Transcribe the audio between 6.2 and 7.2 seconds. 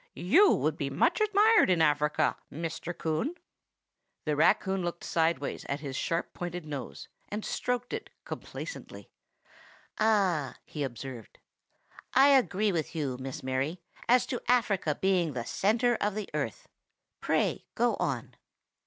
pointed nose,